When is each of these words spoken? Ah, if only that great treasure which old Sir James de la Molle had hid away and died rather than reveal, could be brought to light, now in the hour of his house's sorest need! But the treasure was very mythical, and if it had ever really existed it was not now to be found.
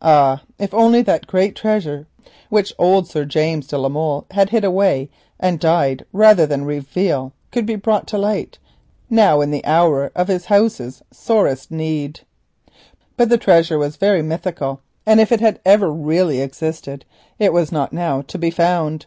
Ah, 0.00 0.40
if 0.58 0.72
only 0.72 1.02
that 1.02 1.26
great 1.26 1.54
treasure 1.54 2.06
which 2.48 2.72
old 2.78 3.06
Sir 3.06 3.26
James 3.26 3.66
de 3.66 3.76
la 3.76 3.90
Molle 3.90 4.24
had 4.30 4.48
hid 4.48 4.64
away 4.64 5.10
and 5.38 5.60
died 5.60 6.06
rather 6.14 6.46
than 6.46 6.64
reveal, 6.64 7.34
could 7.52 7.66
be 7.66 7.74
brought 7.76 8.06
to 8.06 8.16
light, 8.16 8.56
now 9.10 9.42
in 9.42 9.50
the 9.50 9.62
hour 9.66 10.10
of 10.16 10.28
his 10.28 10.46
house's 10.46 11.02
sorest 11.12 11.70
need! 11.70 12.20
But 13.18 13.28
the 13.28 13.36
treasure 13.36 13.76
was 13.76 13.96
very 13.96 14.22
mythical, 14.22 14.80
and 15.04 15.20
if 15.20 15.30
it 15.30 15.42
had 15.42 15.60
ever 15.66 15.92
really 15.92 16.40
existed 16.40 17.04
it 17.38 17.52
was 17.52 17.70
not 17.70 17.92
now 17.92 18.22
to 18.22 18.38
be 18.38 18.50
found. 18.50 19.04